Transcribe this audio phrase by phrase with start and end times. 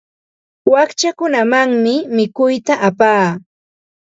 [0.71, 3.27] Wakchakunamanmi mikuyta apaa.